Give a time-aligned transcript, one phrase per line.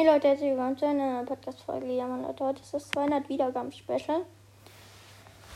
[0.00, 1.92] Hey Leute, herzlich willkommen zu einer Podcast-Folge.
[1.92, 4.24] Ja, Mann, Leute, heute ist das 200 Wiedergaben-Special.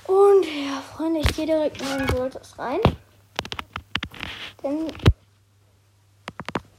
[0.06, 2.78] Und ja, Freunde, ich gehe direkt in den Goldes rein.
[4.62, 4.92] Denn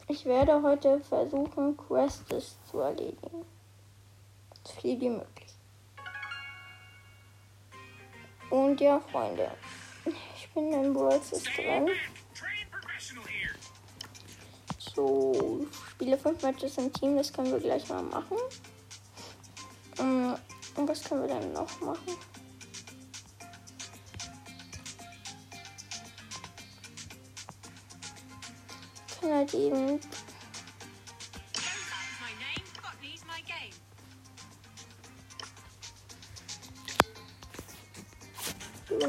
[0.08, 3.44] ich werde heute versuchen, Quests zu erledigen.
[4.64, 5.54] So viel wie möglich.
[8.52, 9.50] Und ja, Freunde,
[10.36, 11.90] ich bin in Worlds drin.
[14.78, 15.66] So,
[15.96, 18.38] spiele fünf Matches im Team, das können wir gleich mal machen.
[19.98, 20.36] Ähm,
[20.76, 22.18] und was können wir dann noch machen?
[29.22, 30.02] Kann halt eben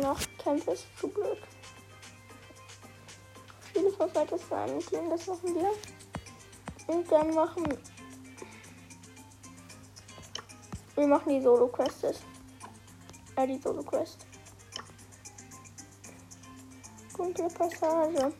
[0.01, 1.11] noch Kämpfe ist zu.
[3.69, 5.96] Spiele fünf Matches für ein Team, das machen wir.
[6.87, 7.67] Und dann machen
[10.97, 12.23] wir machen die Solo Quests.
[13.37, 14.27] Äh, die Solo Quest.
[17.16, 18.33] Dunkle Passage.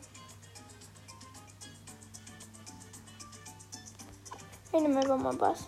[4.73, 5.67] Ich nehme einfach mal Bass.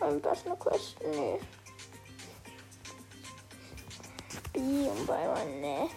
[0.00, 0.96] Haben Bass eine Quest?
[1.02, 1.40] Nee.
[4.52, 5.90] B und Byron, nee.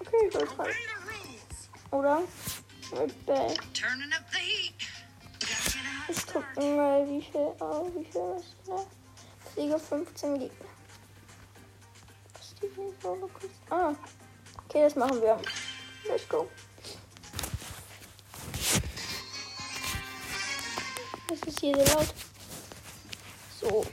[0.00, 0.66] Okay, ich will dran.
[1.92, 2.22] Oder?
[2.94, 3.10] Out.
[6.08, 8.84] Ich guck mal, wie viel, oh, wie viel ist da?
[9.54, 10.68] Siege 15 Gegner.
[12.34, 13.54] Was ist die Quest?
[13.70, 13.94] Ah.
[14.66, 15.38] Okay, das machen wir.
[16.06, 16.48] Let's go.
[21.28, 22.14] Was ist hier so laut?
[23.60, 23.86] So.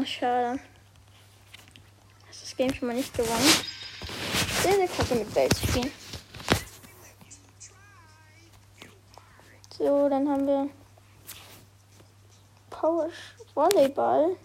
[0.00, 0.58] Hm, schade.
[2.26, 3.52] Hast das Game schon mal nicht gewonnen.
[4.62, 5.92] Sehr, sehr kacke mit Bell zu spielen.
[9.76, 10.70] So, dann haben wir
[12.70, 13.10] Power
[13.54, 14.36] Volleyball.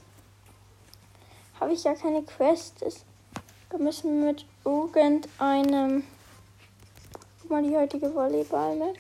[1.62, 2.82] Habe ich ja keine Quest.
[2.82, 3.06] Das-
[3.70, 6.04] Da müssen wir mit irgendeinem.
[7.42, 8.98] Guck mal die heutige Volleyball-Map.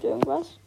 [0.00, 0.58] Schreibt irgendwas.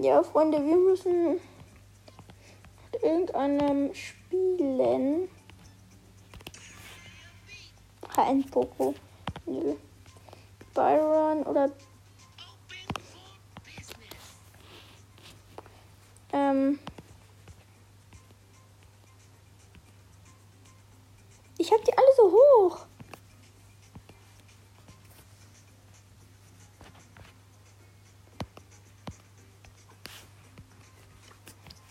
[0.00, 1.40] Ja, Freunde, wir müssen
[2.92, 5.28] mit irgendeinem spielen.
[8.14, 8.94] HN Poco.
[9.46, 9.74] Nö.
[10.74, 11.70] Byron oder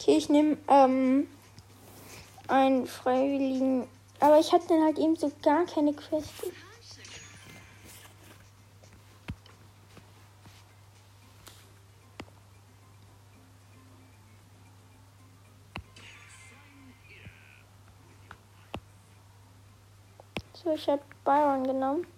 [0.05, 1.27] Okay, ich nehme ähm,
[2.47, 3.87] einen Freiwilligen.
[4.19, 6.29] Aber ich hatte dann halt eben so gar keine Quest.
[20.63, 22.14] So, ich habe Byron genommen.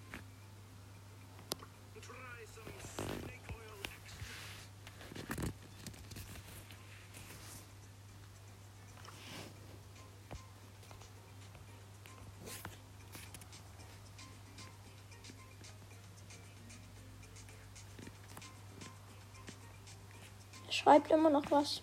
[20.70, 21.82] Schreibt immer noch was.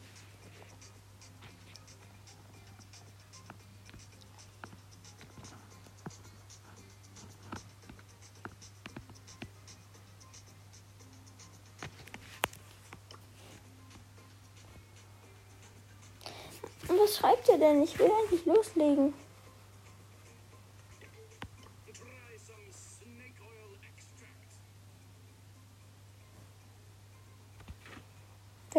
[16.87, 17.83] Was schreibt ihr denn?
[17.83, 19.13] Ich will eigentlich loslegen.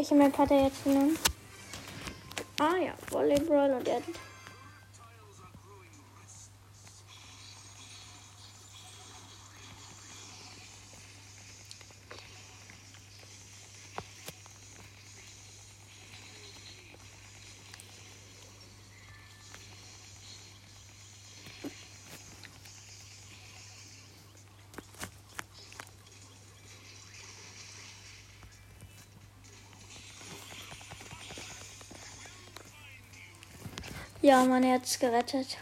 [0.09, 1.19] Welche Map hat er jetzt genommen?
[2.61, 4.03] Ah ja, Volleyball und er hat
[34.27, 35.57] Ja, mein Herz gerettet.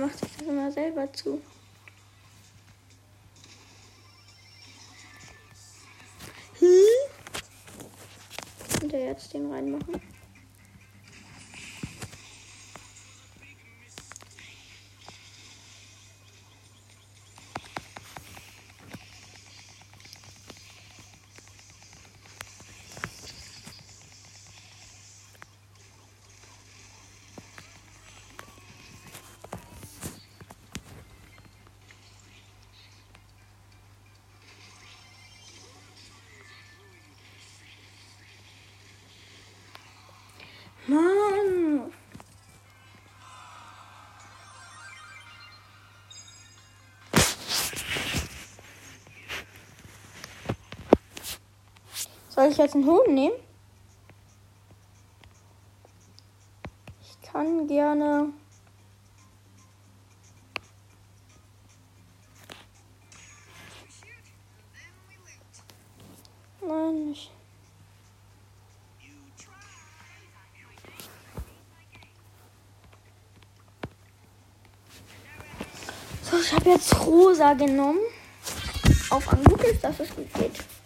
[0.00, 1.40] Macht sich das immer selber zu.
[6.58, 6.66] Hm?
[8.92, 10.00] Er jetzt den reinmachen?
[52.40, 53.34] Soll ich jetzt einen Huhn nehmen?
[57.02, 58.32] Ich kann gerne.
[66.66, 67.30] Nein, nicht.
[76.22, 77.98] So, ich habe jetzt rosa genommen.
[79.10, 80.79] Auf an gut ist, dass es gut geht.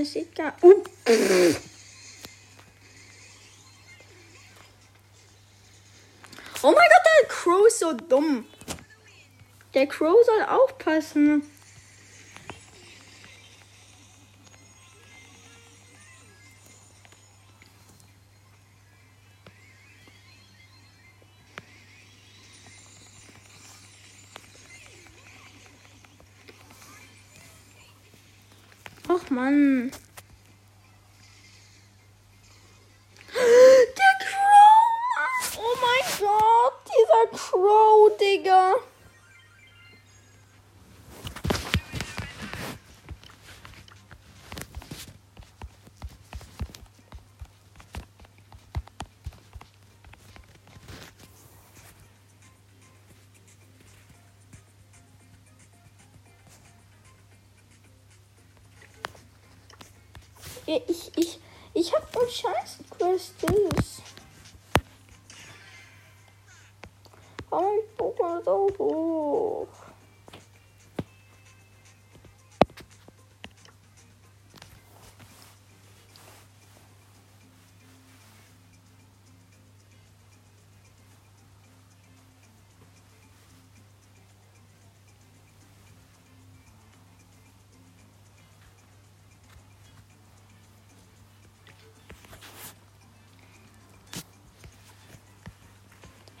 [0.00, 0.54] Es sieht gar.
[0.62, 0.82] Uh.
[6.62, 8.46] Oh mein Gott, der Crow ist so dumm.
[9.74, 11.42] Der Crow soll aufpassen.
[29.32, 29.90] Mann.
[60.74, 61.38] Ich, ich,
[61.74, 64.00] ich hab nur scheiß Crystals.
[67.50, 69.91] Warum ist Pokémon so hoch?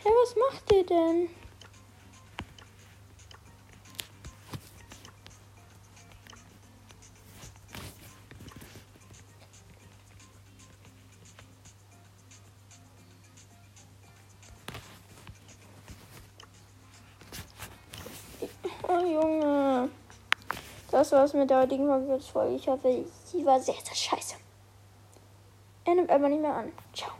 [0.04, 1.28] Hä, was macht ihr denn?
[18.88, 19.88] Oh Junge.
[20.90, 21.86] Das war's mit der heutigen
[22.20, 22.56] Folge.
[22.56, 24.34] Ich hoffe, sie war sehr, sehr scheiße.
[25.84, 26.72] Er nimmt einfach nicht mehr an.
[26.92, 27.11] Ciao.